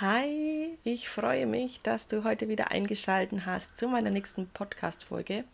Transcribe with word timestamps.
Hi, 0.00 0.76
ich 0.82 1.08
freue 1.08 1.46
mich, 1.46 1.78
dass 1.78 2.08
du 2.08 2.24
heute 2.24 2.48
wieder 2.48 2.72
eingeschaltet 2.72 3.46
hast 3.46 3.78
zu 3.78 3.86
meiner 3.86 4.10
nächsten 4.10 4.48
Podcast-Folge 4.48 5.44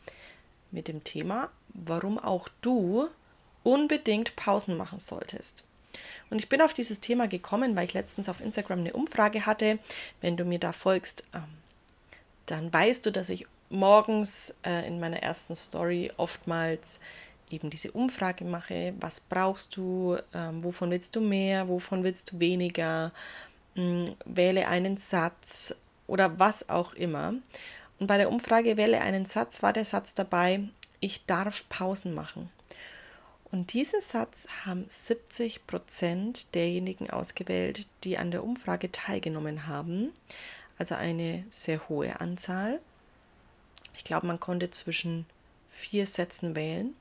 mit 0.70 0.88
dem 0.88 1.04
Thema, 1.04 1.50
warum 1.74 2.18
auch 2.18 2.48
du 2.62 3.10
unbedingt 3.64 4.36
Pausen 4.36 4.78
machen 4.78 4.98
solltest. 4.98 5.64
Und 6.30 6.38
ich 6.40 6.48
bin 6.48 6.62
auf 6.62 6.72
dieses 6.72 7.00
Thema 7.00 7.28
gekommen, 7.28 7.76
weil 7.76 7.84
ich 7.84 7.92
letztens 7.92 8.30
auf 8.30 8.40
Instagram 8.40 8.78
eine 8.78 8.94
Umfrage 8.94 9.44
hatte. 9.44 9.78
Wenn 10.22 10.38
du 10.38 10.46
mir 10.46 10.58
da 10.58 10.72
folgst, 10.72 11.24
ähm, 11.34 11.44
dann 12.46 12.72
weißt 12.72 13.04
du, 13.04 13.12
dass 13.12 13.28
ich 13.28 13.46
morgens 13.68 14.54
äh, 14.64 14.86
in 14.86 15.00
meiner 15.00 15.22
ersten 15.22 15.54
Story 15.54 16.12
oftmals 16.16 17.00
eben 17.50 17.68
diese 17.68 17.92
Umfrage 17.92 18.46
mache. 18.46 18.94
Was 19.00 19.20
brauchst 19.20 19.76
du? 19.76 20.16
Ähm, 20.32 20.64
wovon 20.64 20.90
willst 20.90 21.14
du 21.14 21.20
mehr? 21.20 21.68
Wovon 21.68 22.04
willst 22.04 22.32
du 22.32 22.40
weniger? 22.40 23.12
Hm, 23.80 24.04
wähle 24.26 24.68
einen 24.68 24.98
Satz 24.98 25.74
oder 26.06 26.38
was 26.38 26.68
auch 26.68 26.92
immer. 26.92 27.34
Und 27.98 28.06
bei 28.06 28.18
der 28.18 28.30
Umfrage 28.30 28.76
wähle 28.76 29.00
einen 29.00 29.24
Satz 29.24 29.62
war 29.62 29.72
der 29.72 29.86
Satz 29.86 30.14
dabei, 30.14 30.68
ich 31.00 31.24
darf 31.24 31.66
Pausen 31.70 32.14
machen. 32.14 32.50
Und 33.50 33.72
diesen 33.72 34.00
Satz 34.02 34.46
haben 34.64 34.84
70 34.86 35.66
Prozent 35.66 36.54
derjenigen 36.54 37.10
ausgewählt, 37.10 37.88
die 38.04 38.18
an 38.18 38.30
der 38.30 38.44
Umfrage 38.44 38.92
teilgenommen 38.92 39.66
haben. 39.66 40.12
Also 40.78 40.94
eine 40.94 41.44
sehr 41.48 41.88
hohe 41.88 42.20
Anzahl. 42.20 42.80
Ich 43.94 44.04
glaube, 44.04 44.26
man 44.26 44.40
konnte 44.40 44.70
zwischen 44.70 45.26
vier 45.70 46.06
Sätzen 46.06 46.54
wählen. 46.54 46.94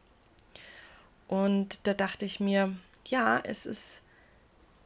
Und 1.28 1.82
da 1.84 1.94
dachte 1.94 2.26
ich 2.26 2.40
mir, 2.40 2.76
ja, 3.06 3.40
es 3.44 3.66
ist 3.66 4.02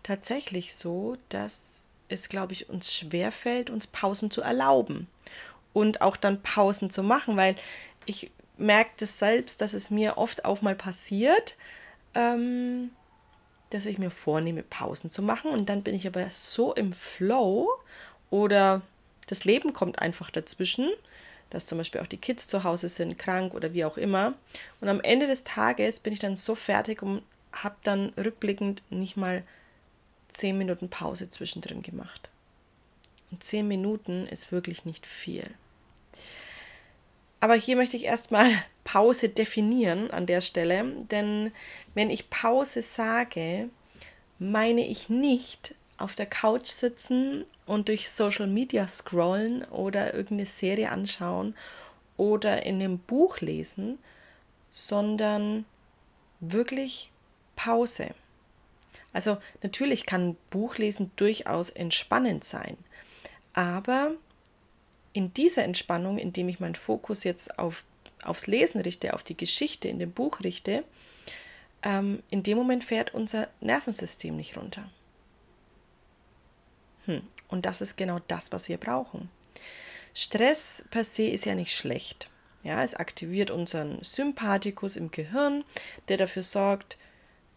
tatsächlich 0.03 0.73
so, 0.75 1.17
dass 1.29 1.87
es, 2.09 2.29
glaube 2.29 2.53
ich, 2.53 2.69
uns 2.69 2.93
schwerfällt, 2.93 3.69
uns 3.69 3.87
Pausen 3.87 4.29
zu 4.29 4.41
erlauben 4.41 5.07
und 5.73 6.01
auch 6.01 6.17
dann 6.17 6.41
Pausen 6.41 6.89
zu 6.89 7.03
machen, 7.03 7.35
weil 7.37 7.55
ich 8.05 8.31
merke 8.57 8.91
das 8.97 9.19
selbst, 9.19 9.61
dass 9.61 9.73
es 9.73 9.89
mir 9.89 10.17
oft 10.17 10.45
auch 10.45 10.61
mal 10.61 10.75
passiert, 10.75 11.55
ähm, 12.13 12.91
dass 13.71 13.87
ich 13.87 13.97
mir 13.97 14.11
vornehme, 14.11 14.61
Pausen 14.61 15.09
zu 15.09 15.23
machen 15.23 15.51
und 15.51 15.67
dann 15.69 15.81
bin 15.81 15.95
ich 15.95 16.05
aber 16.05 16.29
so 16.29 16.73
im 16.73 16.93
Flow 16.93 17.67
oder 18.29 18.81
das 19.27 19.45
Leben 19.45 19.73
kommt 19.73 19.99
einfach 19.99 20.29
dazwischen, 20.29 20.89
dass 21.49 21.65
zum 21.65 21.77
Beispiel 21.77 22.01
auch 22.01 22.07
die 22.07 22.17
Kids 22.17 22.47
zu 22.47 22.63
Hause 22.63 22.87
sind, 22.89 23.17
krank 23.17 23.53
oder 23.53 23.73
wie 23.73 23.85
auch 23.85 23.97
immer. 23.97 24.33
Und 24.81 24.89
am 24.89 25.01
Ende 25.01 25.27
des 25.27 25.43
Tages 25.43 25.99
bin 25.99 26.13
ich 26.13 26.19
dann 26.19 26.35
so 26.35 26.55
fertig 26.55 27.01
und 27.01 27.23
habe 27.51 27.75
dann 27.83 28.09
rückblickend 28.17 28.83
nicht 28.89 29.17
mal 29.17 29.43
zehn 30.33 30.57
Minuten 30.57 30.89
Pause 30.89 31.29
zwischendrin 31.29 31.81
gemacht. 31.81 32.29
Und 33.31 33.43
zehn 33.43 33.67
Minuten 33.67 34.27
ist 34.27 34.51
wirklich 34.51 34.85
nicht 34.85 35.05
viel. 35.05 35.49
Aber 37.39 37.55
hier 37.55 37.75
möchte 37.75 37.97
ich 37.97 38.05
erstmal 38.05 38.51
Pause 38.83 39.29
definieren 39.29 40.11
an 40.11 40.25
der 40.25 40.41
Stelle, 40.41 40.85
denn 41.11 41.51
wenn 41.93 42.09
ich 42.09 42.29
Pause 42.29 42.81
sage, 42.81 43.69
meine 44.39 44.85
ich 44.87 45.09
nicht 45.09 45.75
auf 45.97 46.15
der 46.15 46.25
Couch 46.25 46.67
sitzen 46.67 47.45
und 47.65 47.87
durch 47.87 48.09
Social 48.09 48.47
Media 48.47 48.87
scrollen 48.87 49.63
oder 49.65 50.13
irgendeine 50.13 50.45
Serie 50.45 50.91
anschauen 50.91 51.55
oder 52.17 52.65
in 52.65 52.75
einem 52.75 52.99
Buch 52.99 53.39
lesen, 53.39 53.99
sondern 54.69 55.65
wirklich 56.39 57.09
Pause. 57.55 58.09
Also 59.13 59.37
natürlich 59.61 60.05
kann 60.05 60.35
Buchlesen 60.49 61.11
durchaus 61.15 61.69
entspannend 61.69 62.43
sein, 62.43 62.77
aber 63.53 64.11
in 65.13 65.33
dieser 65.33 65.63
Entspannung, 65.63 66.17
indem 66.17 66.49
ich 66.49 66.59
meinen 66.59 66.75
Fokus 66.75 67.23
jetzt 67.23 67.59
auf, 67.59 67.85
aufs 68.23 68.47
Lesen 68.47 68.81
richte, 68.81 69.13
auf 69.13 69.23
die 69.23 69.37
Geschichte 69.37 69.87
in 69.87 69.99
dem 69.99 70.11
Buch 70.11 70.39
richte, 70.43 70.83
ähm, 71.83 72.23
in 72.29 72.41
dem 72.43 72.57
Moment 72.57 72.83
fährt 72.83 73.13
unser 73.13 73.47
Nervensystem 73.61 74.35
nicht 74.35 74.57
runter. 74.57 74.89
Hm. 77.05 77.21
Und 77.47 77.65
das 77.65 77.81
ist 77.81 77.97
genau 77.97 78.19
das, 78.27 78.51
was 78.51 78.69
wir 78.69 78.77
brauchen. 78.77 79.29
Stress 80.15 80.85
per 80.89 81.03
se 81.03 81.27
ist 81.27 81.45
ja 81.45 81.55
nicht 81.55 81.75
schlecht. 81.75 82.29
Ja, 82.63 82.83
es 82.83 82.95
aktiviert 82.95 83.51
unseren 83.51 84.01
Sympathikus 84.01 84.95
im 84.95 85.11
Gehirn, 85.11 85.65
der 86.07 86.17
dafür 86.17 86.43
sorgt, 86.43 86.97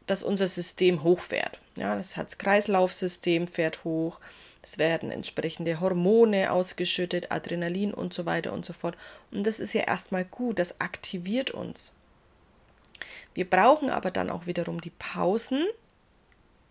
dass 0.06 0.22
unser 0.22 0.49
System 0.49 1.03
hochfährt. 1.03 1.61
Ja, 1.77 1.94
das 1.94 2.17
Herz-Kreislauf-System 2.17 3.49
fährt 3.49 3.84
hoch, 3.84 4.21
es 4.67 4.78
werden 4.78 5.12
entsprechende 5.12 5.78
Hormone 5.78 6.50
ausgeschüttet, 6.50 7.31
Adrenalin 7.31 7.94
und 7.94 8.12
so 8.12 8.27
weiter 8.27 8.53
und 8.53 8.65
so 8.65 8.72
fort. 8.72 8.97
Und 9.31 9.47
das 9.47 9.61
ist 9.61 9.75
ja 9.75 9.83
erstmal 9.83 10.25
gut, 10.25 10.59
das 10.59 10.81
aktiviert 10.81 11.53
uns. 11.53 11.93
Wir 13.33 13.49
brauchen 13.49 13.91
aber 13.91 14.11
dann 14.11 14.28
auch 14.28 14.47
wiederum 14.47 14.81
die 14.81 14.91
Pausen, 14.91 15.65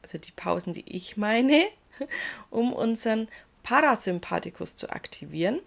also 0.01 0.17
die 0.17 0.33
Pausen, 0.33 0.73
die 0.73 0.83
ich 0.93 1.15
meine, 1.15 1.63
um 2.49 2.73
unseren 2.73 3.29
Parasympathikus 3.63 4.75
zu 4.75 4.89
aktivieren 4.89 5.61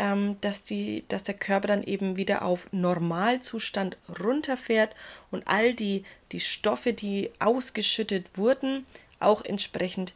ähm, 0.00 0.40
dass, 0.40 0.62
die, 0.62 1.04
dass 1.08 1.24
der 1.24 1.34
Körper 1.34 1.68
dann 1.68 1.82
eben 1.82 2.16
wieder 2.16 2.42
auf 2.42 2.68
Normalzustand 2.72 3.98
runterfährt 4.18 4.96
und 5.30 5.46
all 5.46 5.74
die, 5.74 6.04
die 6.32 6.40
Stoffe, 6.40 6.94
die 6.94 7.30
ausgeschüttet 7.38 8.38
wurden, 8.38 8.86
auch 9.18 9.44
entsprechend 9.44 10.14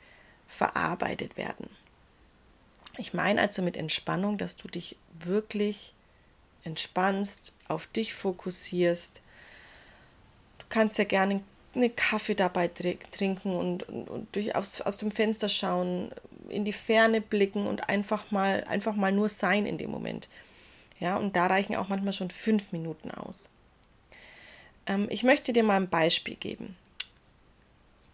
verarbeitet 0.48 1.36
werden. 1.36 1.68
Ich 2.96 3.12
meine 3.12 3.42
also 3.42 3.60
mit 3.60 3.76
Entspannung, 3.76 4.38
dass 4.38 4.56
du 4.56 4.68
dich 4.68 4.96
wirklich 5.20 5.92
entspannst, 6.64 7.54
auf 7.68 7.86
dich 7.86 8.14
fokussierst. 8.14 9.20
Du 10.60 10.64
kannst 10.70 10.96
ja 10.96 11.04
gerne 11.04 11.42
einen 11.74 11.94
Kaffee 11.94 12.34
dabei 12.34 12.68
trinken 12.68 13.54
und, 13.54 13.82
und, 13.82 14.08
und 14.08 14.34
durch 14.34 14.56
aus, 14.56 14.80
aus 14.80 14.96
dem 14.96 15.10
Fenster 15.10 15.50
schauen, 15.50 16.10
in 16.54 16.64
die 16.64 16.72
Ferne 16.72 17.20
blicken 17.20 17.66
und 17.66 17.88
einfach 17.88 18.30
mal, 18.30 18.64
einfach 18.64 18.94
mal 18.94 19.12
nur 19.12 19.28
sein 19.28 19.66
in 19.66 19.78
dem 19.78 19.90
Moment. 19.90 20.28
Ja, 21.00 21.16
und 21.16 21.36
da 21.36 21.46
reichen 21.46 21.76
auch 21.76 21.88
manchmal 21.88 22.12
schon 22.12 22.30
fünf 22.30 22.72
Minuten 22.72 23.10
aus. 23.10 23.48
Ähm, 24.86 25.06
ich 25.10 25.22
möchte 25.22 25.52
dir 25.52 25.62
mal 25.62 25.76
ein 25.76 25.88
Beispiel 25.88 26.36
geben. 26.36 26.76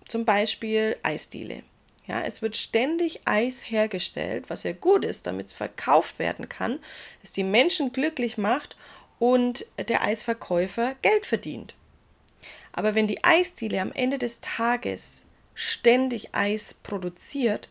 Zum 0.09 0.25
Beispiel 0.25 0.97
Eisdiele. 1.03 1.63
Ja, 2.07 2.23
es 2.23 2.43
wird 2.43 2.57
ständig 2.57 3.21
Eis 3.27 3.71
hergestellt, 3.71 4.47
was 4.49 4.65
ja 4.65 4.73
gut 4.73 5.05
ist, 5.05 5.27
damit 5.27 5.49
es 5.49 5.53
verkauft 5.53 6.19
werden 6.19 6.49
kann, 6.49 6.81
es 7.23 7.31
die 7.31 7.45
Menschen 7.45 7.93
glücklich 7.93 8.37
macht 8.37 8.77
und 9.21 9.67
der 9.79 10.03
Eisverkäufer 10.03 10.97
Geld 11.03 11.27
verdient. 11.27 11.77
Aber 12.73 12.97
wenn 12.97 13.07
die 13.07 13.23
Eisdiele 13.23 13.81
am 13.81 13.93
Ende 13.93 14.19
des 14.19 14.41
Tages 14.41 15.27
ständig 15.55 16.35
Eis 16.35 16.75
produziert, 16.75 17.69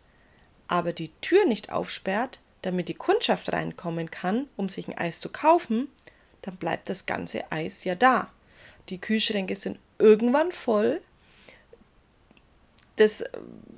aber 0.70 0.94
die 0.94 1.12
Tür 1.20 1.46
nicht 1.46 1.74
aufsperrt, 1.74 2.40
damit 2.62 2.88
die 2.88 2.94
Kundschaft 2.94 3.52
reinkommen 3.52 4.10
kann, 4.12 4.48
um 4.56 4.70
sich 4.70 4.88
ein 4.88 4.98
Eis 4.98 5.20
zu 5.20 5.30
kaufen, 5.30 5.90
dann 6.44 6.56
bleibt 6.56 6.90
das 6.90 7.06
ganze 7.06 7.52
Eis 7.52 7.84
ja 7.84 7.96
da. 7.96 8.32
Die 8.88 9.02
Kühlschränke 9.02 9.56
sind 9.56 9.80
irgendwann 9.98 10.52
voll. 10.52 11.02
Das 12.96 13.22
äh, 13.22 13.30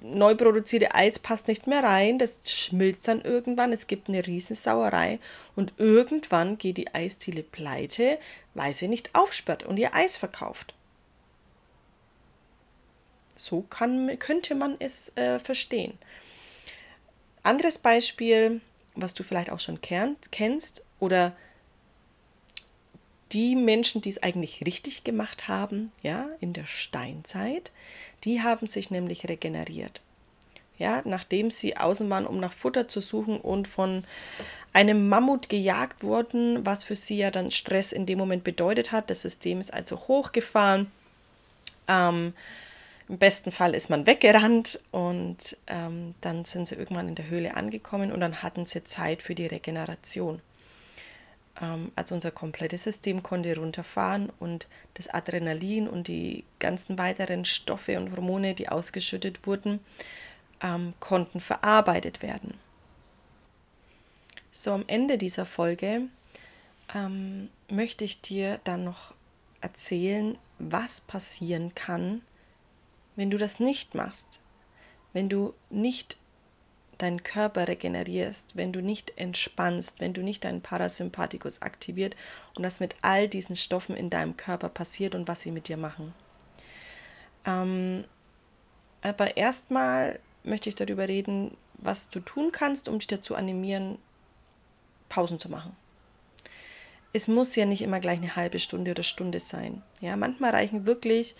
neu 0.02 0.36
produzierte 0.36 0.94
Eis 0.94 1.18
passt 1.20 1.48
nicht 1.48 1.68
mehr 1.68 1.84
rein, 1.84 2.18
das 2.18 2.40
schmilzt 2.52 3.08
dann 3.08 3.22
irgendwann, 3.22 3.72
es 3.72 3.88
gibt 3.88 4.10
eine 4.10 4.26
Riesensauerei 4.26 5.20
und 5.56 5.74
irgendwann 5.78 6.58
geht 6.58 6.78
die 6.78 6.94
Eisdiele 6.94 7.44
pleite, 7.44 8.18
weil 8.54 8.74
sie 8.74 8.88
nicht 8.88 9.14
aufsperrt 9.14 9.64
und 9.64 9.78
ihr 9.78 9.94
Eis 9.94 10.18
verkauft. 10.18 10.74
So 13.36 13.62
kann, 13.62 14.18
könnte 14.20 14.56
man 14.56 14.76
es 14.80 15.16
äh, 15.16 15.40
verstehen. 15.40 15.98
Anderes 17.44 17.80
Beispiel, 17.80 18.62
was 18.96 19.14
du 19.14 19.24
vielleicht 19.24 19.52
auch 19.52 19.60
schon 19.60 19.80
kennst 19.82 20.84
oder 21.00 21.36
die 23.32 23.56
Menschen, 23.56 24.02
die 24.02 24.10
es 24.10 24.22
eigentlich 24.22 24.66
richtig 24.66 25.04
gemacht 25.04 25.48
haben, 25.48 25.92
ja, 26.02 26.30
in 26.40 26.54
der 26.54 26.66
Steinzeit, 26.66 27.72
die 28.24 28.42
haben 28.42 28.68
sich 28.68 28.92
nämlich 28.92 29.28
regeneriert. 29.28 30.02
Ja, 30.78 31.02
nachdem 31.06 31.52
sie 31.52 31.78
außen 31.78 32.10
waren, 32.10 32.26
um 32.26 32.40
nach 32.40 32.54
Futter 32.54 32.88
zu 32.88 33.02
suchen 33.02 33.40
und 33.40 33.68
von 33.68 34.04
einem 34.74 35.10
Mammut 35.10 35.48
gejagt 35.48 36.04
wurden, 36.04 36.66
was 36.66 36.84
für 36.84 36.96
sie 36.96 37.18
ja 37.18 37.30
dann 37.30 37.52
Stress 37.52 37.92
in 37.92 38.06
dem 38.06 38.18
Moment 38.18 38.44
bedeutet 38.44 38.92
hat. 38.92 39.10
Das 39.10 39.22
System 39.22 39.60
ist 39.60 39.74
also 39.74 40.08
hochgefahren. 40.08 40.92
Ähm, 41.88 42.34
im 43.12 43.18
besten 43.18 43.52
Fall 43.52 43.76
ist 43.76 43.90
man 43.90 44.08
weggerannt 44.08 44.80
und 44.92 45.58
ähm, 45.68 46.16
dann 46.22 46.46
sind 46.46 46.70
sie 46.70 46.76
irgendwann 46.76 47.10
in 47.10 47.16
der 47.16 47.28
Höhle 47.28 47.58
angekommen 47.58 48.10
und 48.14 48.22
dann 48.22 48.42
hatten 48.42 48.66
sie 48.66 48.86
Zeit 48.86 49.22
für 49.22 49.36
die 49.36 49.48
Regeneration. 49.48 50.42
Ähm, 51.60 51.92
also 51.98 52.16
unser 52.16 52.32
komplettes 52.32 52.84
System 52.84 53.22
konnte 53.22 53.54
runterfahren 53.58 54.32
und 54.40 54.70
das 54.94 55.10
Adrenalin 55.10 55.90
und 55.90 56.08
die 56.08 56.46
ganzen 56.60 56.98
weiteren 56.98 57.44
Stoffe 57.44 58.00
und 58.00 58.16
Hormone, 58.16 58.56
die 58.56 58.70
ausgeschüttet 58.70 59.46
wurden, 59.46 59.82
ähm, 60.64 60.94
konnten 61.02 61.42
verarbeitet 61.42 62.22
werden. 62.22 62.54
So, 64.52 64.72
am 64.72 64.86
Ende 64.88 65.18
dieser 65.18 65.46
Folge 65.46 66.04
ähm, 66.96 67.50
möchte 67.68 68.06
ich 68.06 68.22
dir 68.22 68.62
dann 68.64 68.86
noch 68.86 69.14
erzählen, 69.60 70.38
was 70.60 71.02
passieren 71.02 71.76
kann, 71.76 72.22
wenn 73.22 73.30
du 73.30 73.38
das 73.38 73.60
nicht 73.60 73.94
machst, 73.94 74.40
wenn 75.14 75.30
du 75.30 75.54
nicht 75.70 76.18
deinen 76.98 77.22
Körper 77.22 77.68
regenerierst, 77.68 78.56
wenn 78.56 78.74
du 78.74 78.82
nicht 78.82 79.16
entspannst, 79.16 80.00
wenn 80.00 80.14
du 80.14 80.24
nicht 80.24 80.44
deinen 80.44 80.62
Parasympathikus 80.62 81.62
aktiviert 81.62 82.16
und 82.58 82.64
das 82.64 82.80
mit 82.80 82.96
all 83.04 83.28
diesen 83.28 83.56
Stoffen 83.56 83.96
in 83.96 84.10
deinem 84.10 84.38
Körper 84.38 84.70
passiert 84.70 85.14
und 85.14 85.28
was 85.28 85.42
sie 85.42 85.52
mit 85.52 85.68
dir 85.68 85.78
machen. 85.78 86.16
Ähm, 87.46 88.06
aber 89.04 89.38
erstmal 89.38 90.20
möchte 90.44 90.70
ich 90.70 90.76
darüber 90.76 91.08
reden, 91.08 91.56
was 91.74 92.10
du 92.10 92.22
tun 92.22 92.52
kannst, 92.52 92.90
um 92.90 92.98
dich 92.98 93.08
dazu 93.08 93.36
animieren, 93.36 94.00
Pausen 95.10 95.40
zu 95.40 95.48
machen. 95.48 95.76
Es 97.14 97.28
muss 97.28 97.56
ja 97.56 97.66
nicht 97.68 97.84
immer 97.84 98.00
gleich 98.00 98.18
eine 98.18 98.36
halbe 98.36 98.58
Stunde 98.58 98.90
oder 98.90 99.04
Stunde 99.04 99.40
sein. 99.40 99.84
Ja, 100.00 100.16
manchmal 100.16 100.50
reichen 100.50 100.88
wirklich, 100.88 101.36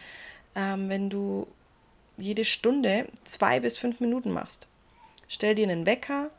ähm, 0.54 0.88
wenn 0.88 1.10
du 1.10 1.48
jede 2.18 2.46
Stunde 2.46 3.08
zwei 3.24 3.60
bis 3.60 3.78
fünf 3.78 4.00
Minuten 4.00 4.32
machst. 4.32 4.68
Stell 5.28 5.56
dir 5.56 5.68
einen 5.70 5.86
Wecker, 5.86 6.30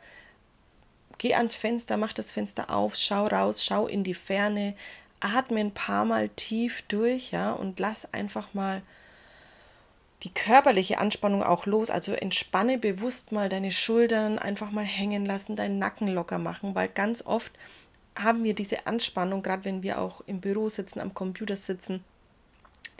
geh 1.18 1.34
ans 1.34 1.54
Fenster, 1.54 1.96
mach 1.96 2.12
das 2.12 2.32
Fenster 2.32 2.70
auf, 2.70 2.96
schau 2.96 3.26
raus, 3.26 3.64
schau 3.64 3.86
in 3.86 4.04
die 4.04 4.14
Ferne, 4.14 4.74
atme 5.20 5.60
ein 5.60 5.72
paar 5.72 6.04
Mal 6.04 6.28
tief 6.30 6.82
durch, 6.88 7.30
ja, 7.30 7.52
und 7.52 7.80
lass 7.80 8.12
einfach 8.12 8.54
mal 8.54 8.82
die 10.22 10.32
körperliche 10.32 10.98
Anspannung 10.98 11.42
auch 11.42 11.66
los. 11.66 11.90
Also 11.90 12.12
entspanne 12.12 12.78
bewusst 12.78 13.32
mal 13.32 13.48
deine 13.48 13.72
Schultern 13.72 14.38
einfach 14.38 14.70
mal 14.70 14.84
hängen 14.84 15.24
lassen, 15.24 15.56
deinen 15.56 15.78
Nacken 15.78 16.08
locker 16.08 16.38
machen, 16.38 16.74
weil 16.74 16.88
ganz 16.88 17.24
oft 17.24 17.52
haben 18.16 18.44
wir 18.44 18.54
diese 18.54 18.86
Anspannung, 18.86 19.42
gerade 19.42 19.64
wenn 19.64 19.82
wir 19.82 20.00
auch 20.00 20.20
im 20.26 20.40
Büro 20.40 20.68
sitzen, 20.68 21.00
am 21.00 21.14
Computer 21.14 21.56
sitzen, 21.56 22.04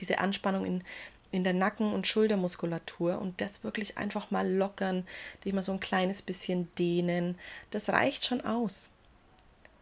diese 0.01 0.19
Anspannung 0.19 0.65
in, 0.65 0.85
in 1.33 1.43
der 1.43 1.55
Nacken- 1.55 1.93
und 1.93 2.07
Schultermuskulatur 2.07 3.19
und 3.19 3.41
das 3.41 3.65
wirklich 3.65 3.99
einfach 3.99 4.31
mal 4.31 4.49
lockern, 4.49 5.07
dich 5.45 5.53
mal 5.53 5.63
so 5.63 5.73
ein 5.73 5.81
kleines 5.81 6.23
bisschen 6.23 6.73
dehnen. 6.77 7.37
Das 7.71 7.89
reicht 7.89 8.25
schon 8.27 8.43
aus. 8.43 8.91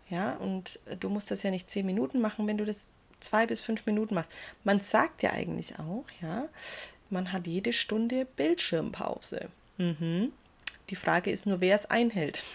Ja, 0.08 0.37
und 0.37 0.81
du 0.99 1.08
musst 1.08 1.31
das 1.31 1.43
ja 1.43 1.50
nicht 1.50 1.69
zehn 1.69 1.87
Minuten 1.87 2.20
machen, 2.20 2.47
wenn 2.47 2.58
du 2.58 2.64
das 2.64 2.88
zwei 3.20 3.47
bis 3.47 3.61
fünf 3.61 3.85
Minuten 3.87 4.14
machst. 4.14 4.32
Man 4.64 4.81
sagt 4.81 5.23
ja 5.23 5.32
eigentlich 5.32 5.79
auch, 5.79 6.05
ja, 6.23 6.49
man 7.11 7.32
hat 7.32 7.47
jede 7.47 7.73
Stunde 7.73 8.25
Bildschirmpause. 8.25 9.49
Mhm. 9.76 10.32
Die 10.88 10.96
Frage 10.96 11.31
ist 11.31 11.46
nur, 11.46 11.61
wer 11.61 11.76
es 11.76 11.87
einhält. 11.87 12.44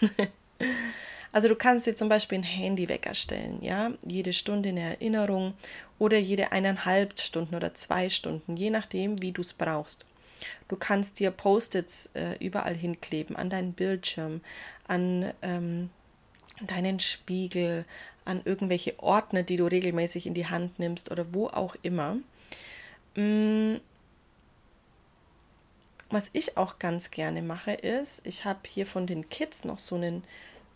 also 1.36 1.48
du 1.48 1.54
kannst 1.54 1.86
dir 1.86 1.94
zum 1.94 2.08
Beispiel 2.08 2.38
ein 2.38 2.44
Handywecker 2.44 3.12
stellen, 3.12 3.58
ja, 3.60 3.90
jede 4.02 4.32
Stunde 4.32 4.70
eine 4.70 4.80
Erinnerung 4.80 5.52
oder 5.98 6.16
jede 6.16 6.50
eineinhalb 6.50 7.20
Stunden 7.20 7.54
oder 7.54 7.74
zwei 7.74 8.08
Stunden, 8.08 8.56
je 8.56 8.70
nachdem, 8.70 9.20
wie 9.20 9.32
du 9.32 9.42
es 9.42 9.52
brauchst. 9.52 10.06
Du 10.68 10.76
kannst 10.76 11.20
dir 11.20 11.30
Post-its 11.30 12.06
äh, 12.14 12.42
überall 12.42 12.74
hinkleben, 12.74 13.36
an 13.36 13.50
deinen 13.50 13.74
Bildschirm, 13.74 14.40
an 14.88 15.30
ähm, 15.42 15.90
deinen 16.62 17.00
Spiegel, 17.00 17.84
an 18.24 18.40
irgendwelche 18.46 18.98
Ordner, 18.98 19.42
die 19.42 19.56
du 19.56 19.66
regelmäßig 19.66 20.24
in 20.24 20.32
die 20.32 20.46
Hand 20.46 20.78
nimmst 20.78 21.10
oder 21.10 21.34
wo 21.34 21.48
auch 21.48 21.76
immer. 21.82 22.16
Mm, 23.14 23.74
was 26.08 26.30
ich 26.32 26.56
auch 26.56 26.78
ganz 26.78 27.10
gerne 27.10 27.42
mache, 27.42 27.72
ist, 27.72 28.22
ich 28.24 28.46
habe 28.46 28.60
hier 28.66 28.86
von 28.86 29.06
den 29.06 29.28
Kids 29.28 29.66
noch 29.66 29.78
so 29.78 29.96
einen, 29.96 30.24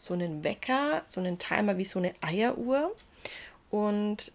so 0.00 0.14
einen 0.14 0.42
Wecker, 0.44 1.02
so 1.04 1.20
einen 1.20 1.38
Timer 1.38 1.76
wie 1.76 1.84
so 1.84 1.98
eine 1.98 2.14
Eieruhr. 2.22 2.90
Und 3.70 4.32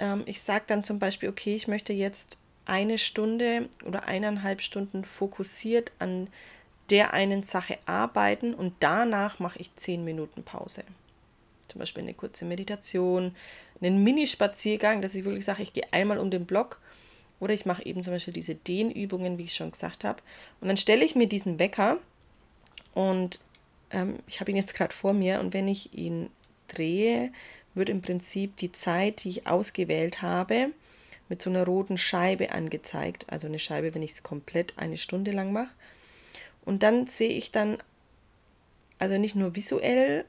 ähm, 0.00 0.24
ich 0.26 0.40
sage 0.40 0.64
dann 0.66 0.82
zum 0.82 0.98
Beispiel, 0.98 1.28
okay, 1.28 1.54
ich 1.54 1.68
möchte 1.68 1.92
jetzt 1.92 2.38
eine 2.66 2.98
Stunde 2.98 3.68
oder 3.84 4.06
eineinhalb 4.06 4.60
Stunden 4.60 5.04
fokussiert 5.04 5.92
an 6.00 6.28
der 6.90 7.12
einen 7.14 7.44
Sache 7.44 7.78
arbeiten 7.86 8.54
und 8.54 8.74
danach 8.80 9.38
mache 9.38 9.60
ich 9.60 9.74
zehn 9.76 10.04
Minuten 10.04 10.42
Pause. 10.42 10.82
Zum 11.68 11.78
Beispiel 11.78 12.02
eine 12.02 12.14
kurze 12.14 12.44
Meditation, 12.44 13.36
einen 13.80 14.02
Mini-Spaziergang, 14.02 15.00
dass 15.00 15.14
ich 15.14 15.24
wirklich 15.24 15.44
sage, 15.44 15.62
ich 15.62 15.72
gehe 15.72 15.92
einmal 15.92 16.18
um 16.18 16.30
den 16.30 16.44
Block 16.44 16.80
oder 17.38 17.54
ich 17.54 17.66
mache 17.66 17.86
eben 17.86 18.02
zum 18.02 18.12
Beispiel 18.12 18.34
diese 18.34 18.56
Dehnübungen, 18.56 19.38
wie 19.38 19.44
ich 19.44 19.54
schon 19.54 19.70
gesagt 19.70 20.02
habe. 20.02 20.20
Und 20.60 20.68
dann 20.68 20.76
stelle 20.76 21.04
ich 21.04 21.14
mir 21.14 21.28
diesen 21.28 21.58
Wecker 21.58 21.98
und 22.94 23.40
ähm, 23.94 24.18
ich 24.26 24.40
habe 24.40 24.50
ihn 24.50 24.56
jetzt 24.56 24.74
gerade 24.74 24.94
vor 24.94 25.14
mir 25.14 25.40
und 25.40 25.54
wenn 25.54 25.68
ich 25.68 25.94
ihn 25.94 26.28
drehe, 26.68 27.32
wird 27.74 27.88
im 27.88 28.02
Prinzip 28.02 28.56
die 28.56 28.72
Zeit, 28.72 29.24
die 29.24 29.30
ich 29.30 29.46
ausgewählt 29.46 30.22
habe, 30.22 30.70
mit 31.28 31.40
so 31.40 31.50
einer 31.50 31.64
roten 31.64 31.96
Scheibe 31.96 32.52
angezeigt. 32.52 33.26
Also 33.28 33.46
eine 33.46 33.58
Scheibe, 33.58 33.94
wenn 33.94 34.02
ich 34.02 34.12
es 34.12 34.22
komplett 34.22 34.74
eine 34.76 34.98
Stunde 34.98 35.30
lang 35.30 35.52
mache. 35.52 35.72
Und 36.64 36.82
dann 36.82 37.06
sehe 37.06 37.32
ich 37.32 37.50
dann, 37.50 37.78
also 38.98 39.18
nicht 39.18 39.34
nur 39.34 39.56
visuell 39.56 40.24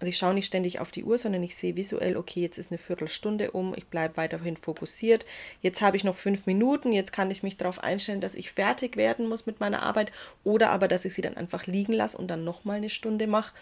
also 0.00 0.06
ich 0.08 0.16
schaue 0.16 0.34
nicht 0.34 0.46
ständig 0.46 0.80
auf 0.80 0.90
die 0.90 1.04
Uhr, 1.04 1.18
sondern 1.18 1.42
ich 1.42 1.54
sehe 1.54 1.76
visuell, 1.76 2.16
okay, 2.16 2.40
jetzt 2.40 2.58
ist 2.58 2.70
eine 2.70 2.78
Viertelstunde 2.78 3.52
um, 3.52 3.74
ich 3.76 3.86
bleibe 3.86 4.16
weiterhin 4.16 4.56
fokussiert. 4.56 5.24
Jetzt 5.62 5.82
habe 5.82 5.96
ich 5.96 6.04
noch 6.04 6.16
fünf 6.16 6.46
Minuten, 6.46 6.92
jetzt 6.92 7.12
kann 7.12 7.30
ich 7.30 7.42
mich 7.42 7.56
darauf 7.56 7.78
einstellen, 7.78 8.20
dass 8.20 8.34
ich 8.34 8.52
fertig 8.52 8.96
werden 8.96 9.28
muss 9.28 9.46
mit 9.46 9.60
meiner 9.60 9.82
Arbeit 9.82 10.12
oder 10.42 10.70
aber, 10.70 10.88
dass 10.88 11.04
ich 11.04 11.14
sie 11.14 11.22
dann 11.22 11.36
einfach 11.36 11.66
liegen 11.66 11.92
lasse 11.92 12.18
und 12.18 12.28
dann 12.28 12.44
nochmal 12.44 12.78
eine 12.78 12.90
Stunde 12.90 13.26
mache, 13.26 13.54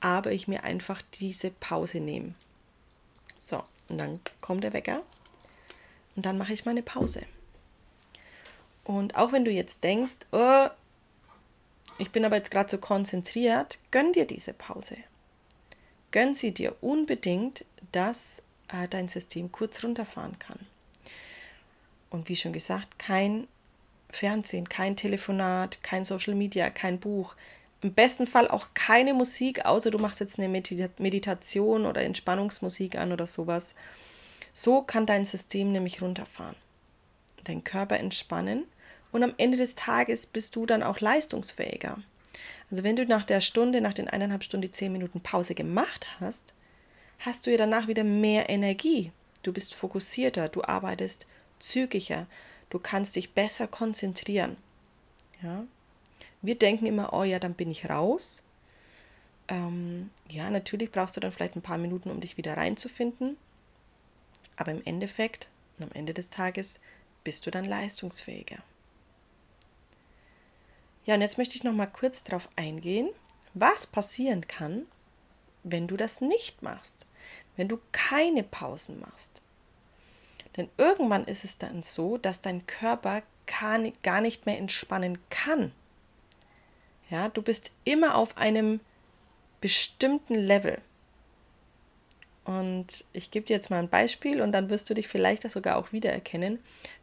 aber 0.00 0.32
ich 0.32 0.48
mir 0.48 0.64
einfach 0.64 1.02
diese 1.20 1.50
Pause 1.50 2.00
nehme. 2.00 2.34
So, 3.38 3.62
und 3.88 3.98
dann 3.98 4.20
kommt 4.40 4.64
der 4.64 4.72
Wecker 4.72 5.02
und 6.16 6.24
dann 6.24 6.38
mache 6.38 6.54
ich 6.54 6.64
meine 6.64 6.82
Pause. 6.82 7.22
Und 8.84 9.16
auch 9.16 9.32
wenn 9.32 9.44
du 9.44 9.50
jetzt 9.50 9.84
denkst, 9.84 10.16
oh, 10.32 10.66
ich 11.98 12.10
bin 12.10 12.24
aber 12.24 12.36
jetzt 12.36 12.50
gerade 12.50 12.70
so 12.70 12.78
konzentriert, 12.78 13.78
gönn 13.90 14.12
dir 14.12 14.26
diese 14.26 14.52
Pause 14.52 14.96
gönn 16.14 16.32
sie 16.32 16.54
dir 16.54 16.76
unbedingt, 16.80 17.64
dass 17.90 18.40
äh, 18.68 18.86
dein 18.86 19.08
System 19.08 19.50
kurz 19.50 19.82
runterfahren 19.82 20.38
kann. 20.38 20.60
Und 22.08 22.28
wie 22.28 22.36
schon 22.36 22.52
gesagt, 22.52 23.00
kein 23.00 23.48
Fernsehen, 24.10 24.68
kein 24.68 24.94
Telefonat, 24.94 25.82
kein 25.82 26.04
Social 26.04 26.36
Media, 26.36 26.70
kein 26.70 27.00
Buch. 27.00 27.34
Im 27.80 27.94
besten 27.94 28.28
Fall 28.28 28.46
auch 28.46 28.68
keine 28.74 29.12
Musik, 29.12 29.64
außer 29.64 29.90
du 29.90 29.98
machst 29.98 30.20
jetzt 30.20 30.38
eine 30.38 30.48
Meditation 30.48 31.84
oder 31.84 32.02
Entspannungsmusik 32.02 32.94
an 32.94 33.10
oder 33.10 33.26
sowas. 33.26 33.74
So 34.52 34.82
kann 34.82 35.06
dein 35.06 35.24
System 35.24 35.72
nämlich 35.72 36.00
runterfahren, 36.00 36.54
dein 37.42 37.64
Körper 37.64 37.98
entspannen 37.98 38.66
und 39.10 39.24
am 39.24 39.34
Ende 39.36 39.58
des 39.58 39.74
Tages 39.74 40.26
bist 40.26 40.54
du 40.54 40.64
dann 40.64 40.84
auch 40.84 41.00
leistungsfähiger. 41.00 41.98
Also 42.70 42.82
wenn 42.82 42.96
du 42.96 43.06
nach 43.06 43.24
der 43.24 43.40
Stunde, 43.40 43.80
nach 43.80 43.94
den 43.94 44.08
eineinhalb 44.08 44.44
Stunden 44.44 44.62
die 44.62 44.70
zehn 44.70 44.92
Minuten 44.92 45.20
Pause 45.20 45.54
gemacht 45.54 46.06
hast, 46.20 46.54
hast 47.18 47.46
du 47.46 47.50
ja 47.50 47.56
danach 47.56 47.88
wieder 47.88 48.04
mehr 48.04 48.48
Energie. 48.48 49.12
Du 49.42 49.52
bist 49.52 49.74
fokussierter, 49.74 50.48
du 50.48 50.62
arbeitest 50.64 51.26
zügiger, 51.60 52.26
du 52.70 52.78
kannst 52.78 53.16
dich 53.16 53.32
besser 53.32 53.66
konzentrieren. 53.66 54.56
Ja? 55.42 55.64
Wir 56.42 56.58
denken 56.58 56.86
immer, 56.86 57.12
oh 57.12 57.24
ja, 57.24 57.38
dann 57.38 57.54
bin 57.54 57.70
ich 57.70 57.88
raus. 57.88 58.42
Ähm, 59.48 60.10
ja, 60.28 60.50
natürlich 60.50 60.90
brauchst 60.90 61.16
du 61.16 61.20
dann 61.20 61.32
vielleicht 61.32 61.56
ein 61.56 61.62
paar 61.62 61.78
Minuten, 61.78 62.10
um 62.10 62.20
dich 62.20 62.36
wieder 62.36 62.56
reinzufinden. 62.56 63.36
Aber 64.56 64.72
im 64.72 64.82
Endeffekt 64.84 65.48
und 65.78 65.84
am 65.84 65.92
Ende 65.92 66.14
des 66.14 66.30
Tages 66.30 66.80
bist 67.24 67.46
du 67.46 67.50
dann 67.50 67.64
leistungsfähiger. 67.64 68.58
Ja, 71.06 71.14
und 71.14 71.20
jetzt 71.20 71.38
möchte 71.38 71.56
ich 71.56 71.64
noch 71.64 71.72
mal 71.72 71.86
kurz 71.86 72.22
darauf 72.24 72.48
eingehen, 72.56 73.10
was 73.52 73.86
passieren 73.86 74.46
kann, 74.48 74.86
wenn 75.62 75.86
du 75.86 75.96
das 75.96 76.20
nicht 76.20 76.62
machst, 76.62 77.06
wenn 77.56 77.68
du 77.68 77.78
keine 77.92 78.42
Pausen 78.42 79.00
machst. 79.00 79.42
Denn 80.56 80.68
irgendwann 80.76 81.24
ist 81.24 81.44
es 81.44 81.58
dann 81.58 81.82
so, 81.82 82.16
dass 82.16 82.40
dein 82.40 82.66
Körper 82.66 83.22
gar 83.46 84.20
nicht 84.20 84.46
mehr 84.46 84.58
entspannen 84.58 85.18
kann. 85.28 85.72
Ja, 87.10 87.28
du 87.28 87.42
bist 87.42 87.72
immer 87.84 88.16
auf 88.16 88.38
einem 88.38 88.80
bestimmten 89.60 90.34
Level. 90.34 90.80
Und 92.44 93.04
ich 93.12 93.30
gebe 93.30 93.46
dir 93.46 93.56
jetzt 93.56 93.70
mal 93.70 93.78
ein 93.78 93.88
Beispiel 93.88 94.42
und 94.42 94.52
dann 94.52 94.68
wirst 94.68 94.88
du 94.88 94.94
dich 94.94 95.08
vielleicht 95.08 95.44
das 95.44 95.54
sogar 95.54 95.76
auch 95.76 95.92
wiedererkennen, 95.92 96.58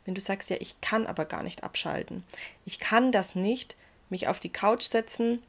wenn 0.06 0.16
du 0.16 0.22
sagst, 0.22 0.50
ja, 0.50 0.58
ich 0.60 0.80
kann 0.82 1.08
aber 1.08 1.26
gar 1.26 1.44
nicht 1.44 1.64
abschalten. 1.64 2.24
Ich 2.66 2.80
kann 2.80 3.12
das 3.12 3.36
nicht, 3.36 3.76
mich 4.12 4.28
auf 4.28 4.40
die 4.40 4.52
Couch 4.52 4.84
setzen 4.84 5.42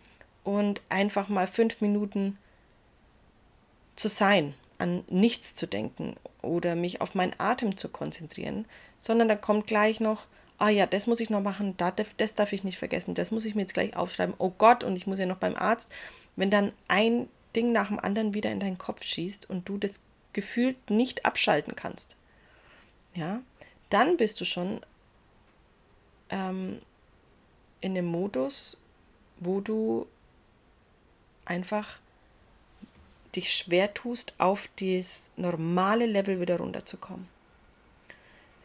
und 0.45 0.81
einfach 0.89 1.29
mal 1.29 1.47
fünf 1.47 1.81
Minuten 1.81 2.39
zu 3.97 4.09
sein, 4.09 4.55
an 4.79 5.05
nichts 5.09 5.55
zu 5.55 5.67
denken 5.67 6.17
oder 6.41 6.75
mich 6.75 7.01
auf 7.01 7.15
meinen 7.15 7.35
Atem 7.39 7.77
zu 7.77 7.89
konzentrieren, 7.89 8.65
sondern 8.99 9.29
da 9.29 9.37
kommt 9.37 9.67
gleich 9.67 10.01
noch, 10.01 10.27
ah 10.59 10.71
ja, 10.71 10.87
das 10.87 11.07
muss 11.07 11.21
ich 11.21 11.31
noch 11.31 11.43
machen, 11.43 11.77
das, 11.77 12.35
darf 12.35 12.53
ich 12.53 12.65
nicht 12.65 12.79
vergessen, 12.79 13.15
das 13.15 13.31
muss 13.31 13.45
ich 13.45 13.55
mir 13.55 13.63
jetzt 13.63 13.75
gleich 13.75 13.97
aufschreiben, 13.97 14.35
oh 14.39 14.51
Gott, 14.51 14.85
und 14.85 14.97
ich 14.97 15.07
muss 15.07 15.19
ja 15.19 15.27
noch 15.27 15.37
beim 15.37 15.57
Arzt. 15.57 15.91
Wenn 16.37 16.51
dann 16.51 16.73
ein 16.89 17.29
Ding 17.55 17.73
nach 17.73 17.89
dem 17.89 18.01
anderen 18.01 18.35
wieder 18.35 18.51
in 18.51 18.61
deinen 18.61 18.79
Kopf 18.79 19.05
schießt 19.05 19.49
und 19.51 19.69
du 19.69 19.77
das 19.77 20.01
gefühlt 20.33 20.91
nicht 20.91 21.27
abschalten 21.27 21.77
kannst, 21.77 22.17
ja, 23.15 23.43
dann 23.91 24.17
bist 24.17 24.41
du 24.41 24.45
schon 24.45 24.81
ähm, 26.31 26.81
in 27.83 27.95
dem 27.95 28.07
Modus, 28.07 28.81
wo 29.39 29.61
du 29.61 30.07
einfach 31.45 31.99
dich 33.35 33.53
schwer 33.53 33.93
tust, 33.93 34.35
auf 34.39 34.69
das 34.81 35.31
normale 35.37 36.07
Level 36.07 36.41
wieder 36.41 36.59
runterzukommen. 36.59 37.29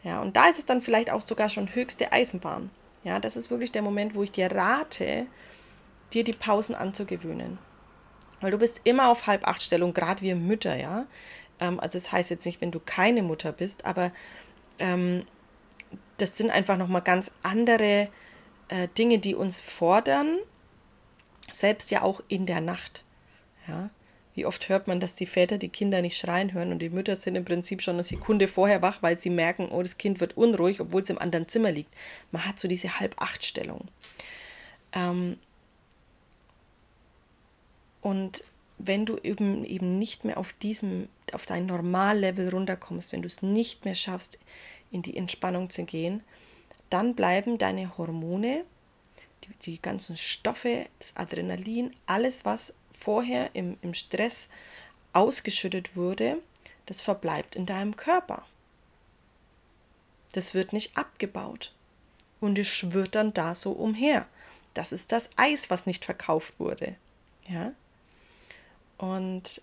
Ja, 0.04 0.22
und 0.22 0.36
da 0.36 0.48
ist 0.48 0.58
es 0.58 0.64
dann 0.64 0.80
vielleicht 0.80 1.10
auch 1.10 1.20
sogar 1.20 1.50
schon 1.50 1.74
höchste 1.74 2.12
Eisenbahn. 2.12 2.70
Ja, 3.04 3.18
das 3.18 3.36
ist 3.36 3.50
wirklich 3.50 3.72
der 3.72 3.82
Moment, 3.82 4.14
wo 4.14 4.22
ich 4.22 4.30
dir 4.30 4.50
rate, 4.50 5.26
dir 6.12 6.24
die 6.24 6.32
Pausen 6.32 6.74
anzugewöhnen. 6.74 7.58
Weil 8.40 8.52
du 8.52 8.58
bist 8.58 8.82
immer 8.84 9.10
auf 9.10 9.26
halb 9.26 9.46
acht 9.46 9.62
Stellung, 9.62 9.92
gerade 9.92 10.22
wir 10.22 10.36
Mütter, 10.36 10.76
ja. 10.76 11.06
Ähm, 11.60 11.80
also 11.80 11.98
das 11.98 12.12
heißt 12.12 12.30
jetzt 12.30 12.46
nicht, 12.46 12.60
wenn 12.60 12.70
du 12.70 12.80
keine 12.80 13.22
Mutter 13.22 13.52
bist, 13.52 13.84
aber 13.84 14.12
ähm, 14.78 15.26
das 16.18 16.36
sind 16.36 16.50
einfach 16.50 16.76
nochmal 16.76 17.02
ganz 17.02 17.32
andere 17.42 18.08
äh, 18.68 18.88
Dinge, 18.96 19.18
die 19.18 19.34
uns 19.34 19.60
fordern, 19.60 20.38
selbst 21.50 21.90
ja 21.90 22.02
auch 22.02 22.20
in 22.28 22.46
der 22.46 22.60
Nacht. 22.60 23.04
Ja. 23.66 23.90
Wie 24.34 24.46
oft 24.46 24.68
hört 24.68 24.86
man, 24.86 25.00
dass 25.00 25.16
die 25.16 25.26
Väter 25.26 25.58
die 25.58 25.68
Kinder 25.68 26.00
nicht 26.00 26.16
schreien 26.16 26.52
hören 26.52 26.70
und 26.70 26.78
die 26.78 26.90
Mütter 26.90 27.16
sind 27.16 27.34
im 27.34 27.44
Prinzip 27.44 27.82
schon 27.82 27.96
eine 27.96 28.04
Sekunde 28.04 28.46
vorher 28.46 28.82
wach, 28.82 29.02
weil 29.02 29.18
sie 29.18 29.30
merken, 29.30 29.68
oh, 29.70 29.82
das 29.82 29.98
Kind 29.98 30.20
wird 30.20 30.36
unruhig, 30.36 30.80
obwohl 30.80 31.02
es 31.02 31.10
im 31.10 31.18
anderen 31.18 31.48
Zimmer 31.48 31.72
liegt. 31.72 31.92
Man 32.30 32.44
hat 32.44 32.60
so 32.60 32.68
diese 32.68 33.00
Halb-Acht-Stellung. 33.00 33.88
Ähm 34.92 35.38
und 38.00 38.44
wenn 38.78 39.06
du 39.06 39.18
eben, 39.22 39.64
eben 39.64 39.98
nicht 39.98 40.24
mehr 40.24 40.38
auf 40.38 40.52
diesem, 40.52 41.08
auf 41.32 41.46
dein 41.46 41.66
Normallevel 41.66 42.48
runterkommst, 42.48 43.12
wenn 43.12 43.22
du 43.22 43.26
es 43.26 43.42
nicht 43.42 43.84
mehr 43.84 43.96
schaffst, 43.96 44.38
in 44.92 45.02
die 45.02 45.16
Entspannung 45.16 45.68
zu 45.68 45.84
gehen, 45.84 46.22
dann 46.90 47.14
bleiben 47.14 47.58
deine 47.58 47.96
Hormone, 47.98 48.64
die, 49.44 49.54
die 49.64 49.82
ganzen 49.82 50.16
Stoffe, 50.16 50.86
das 50.98 51.16
Adrenalin, 51.16 51.94
alles, 52.06 52.44
was 52.44 52.74
vorher 52.98 53.54
im, 53.54 53.78
im 53.82 53.94
Stress 53.94 54.48
ausgeschüttet 55.12 55.96
wurde, 55.96 56.38
das 56.86 57.00
verbleibt 57.00 57.56
in 57.56 57.66
deinem 57.66 57.96
Körper. 57.96 58.46
Das 60.32 60.54
wird 60.54 60.72
nicht 60.72 60.96
abgebaut. 60.96 61.72
Und 62.40 62.58
es 62.58 62.68
schwirrt 62.68 63.14
dann 63.14 63.34
da 63.34 63.54
so 63.54 63.72
umher. 63.72 64.26
Das 64.74 64.92
ist 64.92 65.12
das 65.12 65.30
Eis, 65.36 65.70
was 65.70 65.86
nicht 65.86 66.04
verkauft 66.04 66.58
wurde. 66.58 66.94
Ja? 67.48 67.72
Und 68.96 69.60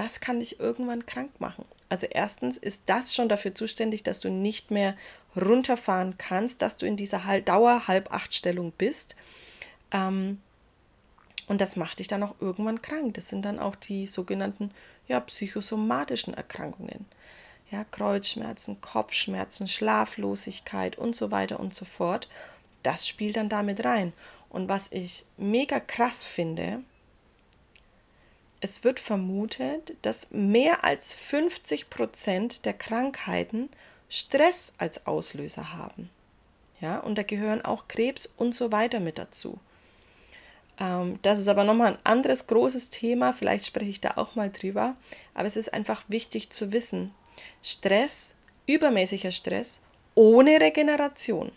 das 0.00 0.20
kann 0.20 0.40
dich 0.40 0.58
irgendwann 0.58 1.04
krank 1.04 1.40
machen. 1.40 1.66
Also 1.90 2.06
erstens 2.06 2.56
ist 2.56 2.84
das 2.86 3.14
schon 3.14 3.28
dafür 3.28 3.54
zuständig, 3.54 4.02
dass 4.02 4.18
du 4.18 4.30
nicht 4.30 4.70
mehr 4.70 4.96
runterfahren 5.36 6.16
kannst, 6.16 6.62
dass 6.62 6.78
du 6.78 6.86
in 6.86 6.96
dieser 6.96 7.20
Dauer 7.42 7.86
halb 7.86 8.10
acht 8.10 8.34
Stellung 8.34 8.72
bist. 8.72 9.14
Ähm, 9.92 10.40
und 11.48 11.60
das 11.60 11.76
macht 11.76 11.98
dich 11.98 12.08
dann 12.08 12.22
auch 12.22 12.34
irgendwann 12.40 12.80
krank. 12.80 13.12
Das 13.12 13.28
sind 13.28 13.44
dann 13.44 13.58
auch 13.58 13.76
die 13.76 14.06
sogenannten 14.06 14.70
ja, 15.06 15.20
psychosomatischen 15.20 16.32
Erkrankungen. 16.32 17.04
Ja, 17.70 17.84
Kreuzschmerzen, 17.84 18.80
Kopfschmerzen, 18.80 19.68
Schlaflosigkeit 19.68 20.96
und 20.96 21.14
so 21.14 21.30
weiter 21.30 21.60
und 21.60 21.74
so 21.74 21.84
fort. 21.84 22.30
Das 22.82 23.06
spielt 23.06 23.36
dann 23.36 23.50
damit 23.50 23.84
rein. 23.84 24.14
Und 24.48 24.70
was 24.70 24.90
ich 24.92 25.26
mega 25.36 25.78
krass 25.78 26.24
finde, 26.24 26.82
es 28.60 28.84
wird 28.84 29.00
vermutet, 29.00 29.96
dass 30.02 30.30
mehr 30.30 30.84
als 30.84 31.14
50 31.14 31.90
Prozent 31.90 32.64
der 32.64 32.74
Krankheiten 32.74 33.70
Stress 34.08 34.74
als 34.78 35.06
Auslöser 35.06 35.72
haben. 35.72 36.10
Ja, 36.80 36.98
und 36.98 37.16
da 37.16 37.22
gehören 37.22 37.62
auch 37.62 37.88
Krebs 37.88 38.26
und 38.26 38.54
so 38.54 38.72
weiter 38.72 39.00
mit 39.00 39.18
dazu. 39.18 39.58
Ähm, 40.78 41.18
das 41.22 41.38
ist 41.38 41.48
aber 41.48 41.64
nochmal 41.64 41.92
ein 41.92 41.98
anderes 42.04 42.46
großes 42.46 42.90
Thema, 42.90 43.32
vielleicht 43.32 43.66
spreche 43.66 43.90
ich 43.90 44.00
da 44.00 44.12
auch 44.16 44.34
mal 44.34 44.50
drüber. 44.50 44.96
Aber 45.34 45.46
es 45.46 45.56
ist 45.56 45.72
einfach 45.72 46.02
wichtig 46.08 46.50
zu 46.50 46.72
wissen, 46.72 47.14
Stress, 47.62 48.34
übermäßiger 48.66 49.32
Stress 49.32 49.80
ohne 50.14 50.60
Regeneration 50.60 51.52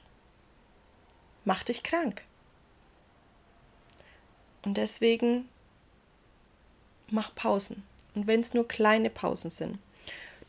macht 1.45 1.69
dich 1.69 1.83
krank. 1.83 2.21
Und 4.63 4.77
deswegen 4.77 5.49
mach 7.13 7.33
Pausen. 7.35 7.83
Und 8.15 8.27
wenn 8.27 8.41
es 8.41 8.53
nur 8.53 8.67
kleine 8.67 9.09
Pausen 9.09 9.49
sind. 9.49 9.79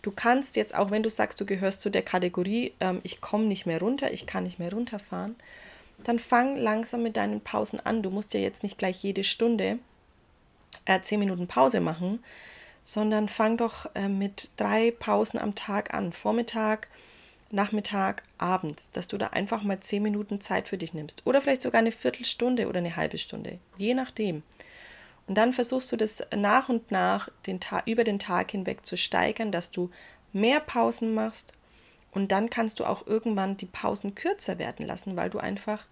Du 0.02 0.11
kannst 0.11 0.56
jetzt, 0.56 0.75
auch 0.75 0.90
wenn 0.90 1.02
du 1.02 1.09
sagst, 1.09 1.40
du 1.40 1.47
gehörst 1.47 1.80
zu 1.80 1.88
der 1.88 2.02
Kategorie, 2.02 2.75
ähm, 2.80 3.00
ich 3.04 3.21
komme 3.21 3.44
nicht 3.44 3.64
mehr 3.64 3.80
runter, 3.80 4.12
ich 4.12 4.26
kann 4.26 4.44
nicht 4.44 4.59
mehr 4.59 4.73
runterfahren, 4.73 5.37
dann 6.02 6.18
fang 6.18 6.56
langsam 6.56 7.02
mit 7.02 7.16
deinen 7.16 7.40
Pausen 7.40 7.80
an. 7.80 8.02
Du 8.02 8.11
musst 8.11 8.35
ja 8.35 8.40
jetzt 8.40 8.62
nicht 8.62 8.76
gleich 8.76 9.02
jede 9.02 9.25
Stunde 9.25 9.78
äh, 10.85 11.00
zehn 11.00 11.21
Minuten 11.21 11.47
Pause 11.47 11.80
machen, 11.80 12.23
sondern 12.83 13.28
fang 13.28 13.56
doch 13.56 13.87
äh, 13.94 14.09
mit 14.09 14.50
drei 14.56 14.90
Pausen 14.90 15.38
am 15.38 15.54
Tag 15.54 15.94
an. 15.94 16.12
Vormittag, 16.12 16.88
Nachmittag, 17.50 18.25
abends, 18.37 18.90
dass 18.90 19.09
du 19.09 19.16
da 19.16 19.28
einfach 19.28 19.62
mal 19.62 19.80
zehn 19.80 20.02
Minuten 20.02 20.40
Zeit 20.40 20.68
für 20.68 20.76
dich 20.76 20.92
nimmst. 20.92 21.23
Oder 21.25 21.40
vielleicht 21.40 21.62
sogar 21.62 21.78
eine 21.78 21.92
Viertelstunde 21.92 22.68
oder 22.68 22.78
eine 22.78 22.97
halbe 22.97 23.16
Stunde, 23.16 23.59
je 23.78 23.94
nachdem. 23.94 24.42
Und 25.26 25.36
dann 25.36 25.52
versuchst 25.52 25.90
du 25.90 25.96
das 25.96 26.22
nach 26.36 26.68
und 26.68 26.90
nach 26.90 27.28
den 27.46 27.60
über 27.86 28.04
den 28.04 28.18
Tag 28.18 28.50
hinweg 28.50 28.84
zu 28.84 28.96
steigern, 28.96 29.52
dass 29.52 29.70
du 29.70 29.90
mehr 30.32 30.60
Pausen 30.60 31.14
machst 31.14 31.54
und 32.12 32.30
dann 32.30 32.50
kannst 32.50 32.78
du 32.78 32.84
auch 32.84 33.06
irgendwann 33.06 33.56
die 33.56 33.66
Pausen 33.66 34.14
kürzer 34.14 34.58
werden 34.58 34.86
lassen, 34.86 35.16
weil 35.16 35.30
du 35.30 35.38
einfach 35.38 35.86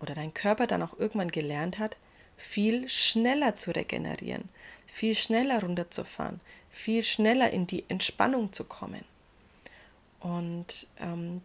oder 0.00 0.14
dein 0.14 0.32
Körper 0.32 0.66
dann 0.66 0.82
auch 0.82 0.98
irgendwann 0.98 1.30
gelernt 1.30 1.78
hat, 1.78 1.96
viel 2.36 2.88
schneller 2.88 3.56
zu 3.56 3.74
regenerieren, 3.74 4.48
viel 4.86 5.14
schneller 5.14 5.60
runterzufahren, 5.60 6.40
viel 6.70 7.04
schneller 7.04 7.50
in 7.50 7.66
die 7.66 7.84
Entspannung 7.88 8.52
zu 8.52 8.64
kommen. 8.64 9.04
Und 10.20 10.86
ähm, 10.98 11.42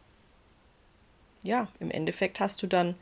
ja, 1.44 1.67
im 1.79 1.91
Endeffekt 1.91 2.39
hast 2.39 2.63
du 2.63 2.67
dann 2.67 2.96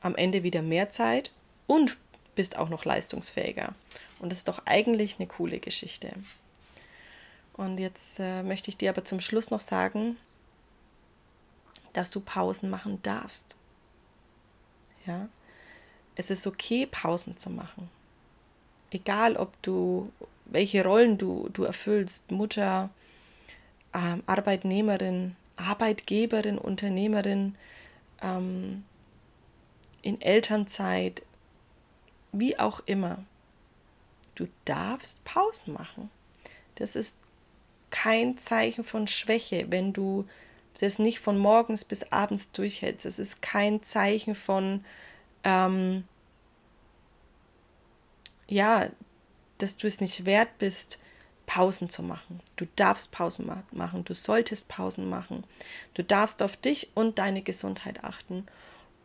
am 0.00 0.16
Ende 0.16 0.42
wieder 0.42 0.62
mehr 0.62 0.90
Zeit 0.90 1.32
und 1.66 1.96
bist 2.36 2.56
auch 2.56 2.68
noch 2.68 2.84
leistungsfähiger. 2.84 3.74
Und 4.20 4.30
das 4.30 4.38
ist 4.38 4.48
doch 4.48 4.62
eigentlich 4.66 5.16
eine 5.18 5.26
coole 5.26 5.58
Geschichte. 5.58 6.12
Und 7.54 7.78
jetzt 7.78 8.20
äh, 8.20 8.44
möchte 8.44 8.70
ich 8.70 8.76
dir 8.76 8.90
aber 8.90 9.04
zum 9.04 9.20
Schluss 9.20 9.50
noch 9.50 9.60
sagen, 9.60 10.16
dass 11.92 12.10
du 12.10 12.20
Pausen 12.20 12.70
machen 12.70 13.00
darfst. 13.02 13.56
Ja, 15.06 15.28
es 16.14 16.30
ist 16.30 16.46
okay, 16.46 16.86
Pausen 16.86 17.38
zu 17.38 17.50
machen. 17.50 17.90
Egal, 18.90 19.36
ob 19.36 19.60
du, 19.62 20.12
welche 20.44 20.84
Rollen 20.84 21.18
du, 21.18 21.48
du 21.52 21.64
erfüllst, 21.64 22.30
Mutter, 22.30 22.90
ähm, 23.94 24.22
Arbeitnehmerin, 24.26 25.36
Arbeitgeberin, 25.56 26.58
Unternehmerin, 26.58 27.56
ähm, 28.22 28.84
in 30.02 30.20
Elternzeit, 30.20 31.22
wie 32.40 32.58
auch 32.58 32.80
immer. 32.86 33.24
Du 34.34 34.46
darfst 34.64 35.24
Pausen 35.24 35.72
machen. 35.72 36.10
Das 36.76 36.94
ist 36.96 37.16
kein 37.90 38.36
Zeichen 38.38 38.84
von 38.84 39.06
Schwäche, 39.06 39.66
wenn 39.70 39.92
du 39.92 40.26
das 40.80 40.98
nicht 40.98 41.20
von 41.20 41.38
morgens 41.38 41.84
bis 41.84 42.12
abends 42.12 42.50
durchhältst. 42.52 43.06
Es 43.06 43.18
ist 43.18 43.40
kein 43.40 43.82
Zeichen 43.82 44.34
von, 44.34 44.84
ähm, 45.44 46.04
ja, 48.48 48.90
dass 49.58 49.76
du 49.76 49.86
es 49.86 50.00
nicht 50.00 50.26
wert 50.26 50.58
bist, 50.58 50.98
Pausen 51.46 51.88
zu 51.88 52.02
machen. 52.02 52.40
Du 52.56 52.66
darfst 52.76 53.12
Pausen 53.12 53.46
ma 53.46 53.62
machen, 53.70 54.04
du 54.04 54.14
solltest 54.14 54.68
Pausen 54.68 55.08
machen. 55.08 55.44
Du 55.94 56.02
darfst 56.02 56.42
auf 56.42 56.56
dich 56.56 56.90
und 56.94 57.18
deine 57.18 57.42
Gesundheit 57.42 58.04
achten. 58.04 58.46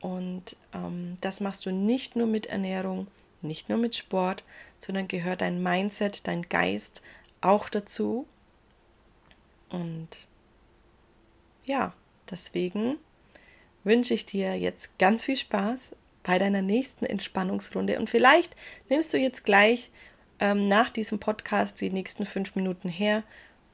Und 0.02 0.58
ähm, 0.74 1.18
das 1.22 1.40
machst 1.40 1.66
du 1.66 1.72
nicht 1.72 2.16
nur 2.16 2.28
mit 2.28 2.48
Ernährung, 2.48 3.08
nicht 3.44 3.70
nur 3.70 3.78
mit 3.78 3.96
Sport, 3.96 4.44
sondern 4.78 5.08
gehört 5.08 5.42
dein 5.42 5.62
Mindset, 5.62 6.28
dein 6.28 6.44
Geist 6.44 7.02
auch 7.42 7.70
dazu. 7.70 8.28
Und 9.70 10.10
ja, 11.66 11.94
deswegen 12.30 12.98
wünsche 13.84 14.14
ich 14.14 14.26
dir 14.26 14.58
jetzt 14.58 15.00
ganz 15.00 15.24
viel 15.24 15.38
Spaß 15.38 15.96
bei 16.24 16.38
deiner 16.38 16.62
nächsten 16.62 17.06
Entspannungsrunde. 17.06 18.00
Und 18.00 18.10
vielleicht 18.10 18.56
nimmst 18.90 19.14
du 19.14 19.18
jetzt 19.18 19.44
gleich 19.44 19.92
ähm, 20.40 20.68
nach 20.68 20.90
diesem 20.90 21.20
Podcast 21.20 21.82
die 21.82 21.90
nächsten 21.90 22.26
fünf 22.26 22.56
Minuten 22.56 22.90
her 22.90 23.24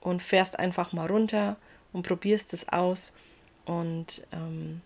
und 0.02 0.22
fährst 0.22 0.60
einfach 0.60 0.94
mal 0.94 1.08
runter 1.08 1.58
und 1.94 2.08
probierst 2.08 2.54
es 2.54 2.70
aus. 2.70 3.14
Und 3.66 4.26
ähm, 4.32 4.82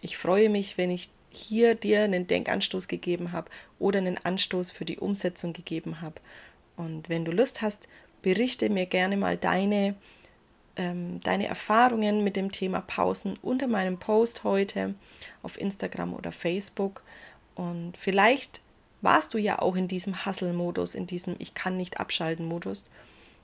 ich 0.00 0.18
freue 0.18 0.48
mich, 0.48 0.76
wenn 0.76 0.90
ich 0.90 1.10
hier 1.30 1.74
dir 1.74 2.02
einen 2.02 2.26
Denkanstoß 2.26 2.88
gegeben 2.88 3.32
habe 3.32 3.50
oder 3.78 3.98
einen 3.98 4.18
Anstoß 4.18 4.72
für 4.72 4.84
die 4.84 4.98
Umsetzung 4.98 5.52
gegeben 5.52 6.00
habe. 6.00 6.16
Und 6.76 7.08
wenn 7.08 7.24
du 7.24 7.32
Lust 7.32 7.62
hast, 7.62 7.88
berichte 8.22 8.68
mir 8.68 8.86
gerne 8.86 9.16
mal 9.16 9.36
deine, 9.36 9.94
ähm, 10.76 11.20
deine 11.20 11.46
Erfahrungen 11.46 12.24
mit 12.24 12.36
dem 12.36 12.52
Thema 12.52 12.80
Pausen 12.80 13.38
unter 13.42 13.68
meinem 13.68 13.98
Post 13.98 14.44
heute 14.44 14.94
auf 15.42 15.58
Instagram 15.58 16.14
oder 16.14 16.32
Facebook. 16.32 17.02
Und 17.54 17.96
vielleicht 17.96 18.60
warst 19.00 19.34
du 19.34 19.38
ja 19.38 19.60
auch 19.60 19.76
in 19.76 19.88
diesem 19.88 20.26
Hustle-Modus, 20.26 20.94
in 20.94 21.06
diesem 21.06 21.36
Ich 21.38 21.54
kann 21.54 21.76
nicht 21.76 22.00
abschalten-Modus 22.00 22.86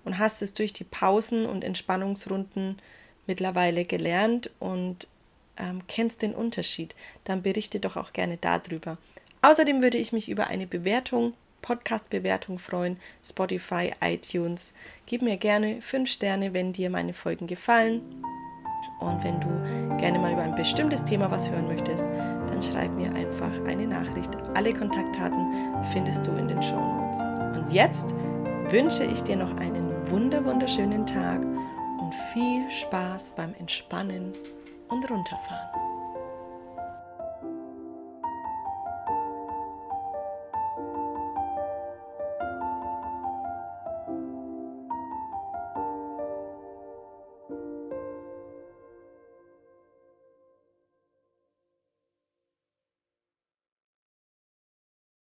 und 0.04 0.18
hast 0.18 0.42
es 0.42 0.54
durch 0.54 0.72
die 0.72 0.84
Pausen 0.84 1.46
und 1.46 1.64
Entspannungsrunden 1.64 2.78
mittlerweile 3.26 3.84
gelernt 3.84 4.50
und 4.58 5.08
ähm, 5.58 5.82
kennst 5.88 6.22
den 6.22 6.34
Unterschied, 6.34 6.94
dann 7.24 7.42
berichte 7.42 7.80
doch 7.80 7.96
auch 7.96 8.12
gerne 8.12 8.36
darüber. 8.36 8.98
Außerdem 9.42 9.82
würde 9.82 9.98
ich 9.98 10.12
mich 10.12 10.28
über 10.28 10.48
eine 10.48 10.66
Bewertung, 10.66 11.34
Podcast-Bewertung 11.62 12.58
freuen, 12.58 12.98
Spotify, 13.24 13.92
iTunes. 14.00 14.72
Gib 15.06 15.22
mir 15.22 15.36
gerne 15.36 15.80
5 15.80 16.08
Sterne, 16.10 16.52
wenn 16.52 16.72
dir 16.72 16.90
meine 16.90 17.12
Folgen 17.12 17.46
gefallen. 17.46 18.02
Und 19.00 19.22
wenn 19.24 19.40
du 19.40 19.96
gerne 19.98 20.18
mal 20.18 20.32
über 20.32 20.42
ein 20.42 20.54
bestimmtes 20.54 21.04
Thema 21.04 21.30
was 21.30 21.50
hören 21.50 21.66
möchtest, 21.66 22.02
dann 22.02 22.62
schreib 22.62 22.92
mir 22.92 23.12
einfach 23.14 23.52
eine 23.66 23.86
Nachricht. 23.86 24.30
Alle 24.54 24.72
Kontaktdaten 24.72 25.84
findest 25.92 26.26
du 26.26 26.30
in 26.32 26.48
den 26.48 26.62
Show 26.62 26.80
Notes. 26.80 27.20
Und 27.56 27.72
jetzt 27.72 28.14
wünsche 28.70 29.04
ich 29.04 29.22
dir 29.22 29.36
noch 29.36 29.54
einen 29.56 29.92
wunder 30.10 30.44
wunderschönen 30.44 31.04
Tag 31.04 31.44
und 31.44 32.14
viel 32.32 32.70
Spaß 32.70 33.32
beim 33.36 33.54
Entspannen 33.58 34.32
und 34.88 35.10
runterfahren. 35.10 35.95